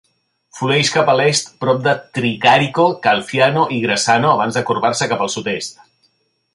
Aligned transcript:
Flueix 0.59 0.87
cap 0.93 1.11
a 1.11 1.13
l'est 1.19 1.51
prop 1.65 1.83
de 1.89 1.93
Tricarico, 2.19 2.87
Calciano 3.05 3.69
i 3.77 3.79
Grassano 3.87 4.35
abans 4.35 4.61
de 4.61 4.67
corbar-se 4.71 5.11
cap 5.15 5.27
al 5.27 5.35
sud-est. 5.37 5.83